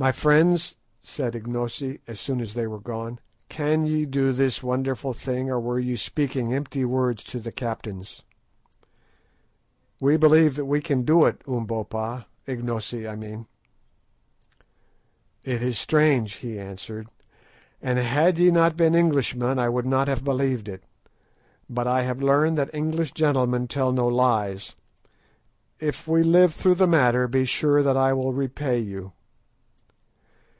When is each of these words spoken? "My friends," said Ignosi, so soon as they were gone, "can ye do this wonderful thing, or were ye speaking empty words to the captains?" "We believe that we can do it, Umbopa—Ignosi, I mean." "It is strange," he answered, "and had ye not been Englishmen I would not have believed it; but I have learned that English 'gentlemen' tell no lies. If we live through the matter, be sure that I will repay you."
"My 0.00 0.12
friends," 0.12 0.76
said 1.00 1.34
Ignosi, 1.34 1.98
so 2.06 2.14
soon 2.14 2.40
as 2.40 2.54
they 2.54 2.68
were 2.68 2.78
gone, 2.78 3.18
"can 3.48 3.84
ye 3.84 4.06
do 4.06 4.30
this 4.30 4.62
wonderful 4.62 5.12
thing, 5.12 5.50
or 5.50 5.58
were 5.58 5.80
ye 5.80 5.96
speaking 5.96 6.54
empty 6.54 6.84
words 6.84 7.24
to 7.24 7.40
the 7.40 7.50
captains?" 7.50 8.22
"We 10.00 10.16
believe 10.16 10.54
that 10.54 10.66
we 10.66 10.80
can 10.80 11.02
do 11.02 11.24
it, 11.24 11.42
Umbopa—Ignosi, 11.48 13.08
I 13.10 13.16
mean." 13.16 13.48
"It 15.42 15.64
is 15.64 15.80
strange," 15.80 16.34
he 16.34 16.60
answered, 16.60 17.08
"and 17.82 17.98
had 17.98 18.38
ye 18.38 18.52
not 18.52 18.76
been 18.76 18.94
Englishmen 18.94 19.58
I 19.58 19.68
would 19.68 19.84
not 19.86 20.06
have 20.06 20.22
believed 20.22 20.68
it; 20.68 20.84
but 21.68 21.88
I 21.88 22.02
have 22.02 22.22
learned 22.22 22.56
that 22.56 22.72
English 22.72 23.10
'gentlemen' 23.14 23.66
tell 23.66 23.90
no 23.90 24.06
lies. 24.06 24.76
If 25.80 26.06
we 26.06 26.22
live 26.22 26.54
through 26.54 26.76
the 26.76 26.86
matter, 26.86 27.26
be 27.26 27.44
sure 27.44 27.82
that 27.82 27.96
I 27.96 28.12
will 28.12 28.32
repay 28.32 28.78
you." 28.78 29.14